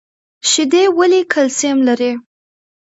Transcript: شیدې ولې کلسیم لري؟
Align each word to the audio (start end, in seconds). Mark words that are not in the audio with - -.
شیدې 0.49 0.83
ولې 0.97 1.21
کلسیم 1.31 1.77
لري؟ 1.87 2.11